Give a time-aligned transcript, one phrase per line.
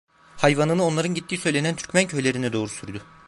[0.37, 3.01] Hayvanını onların gittiği söylenen Türkmen köylerine doğru sürdü.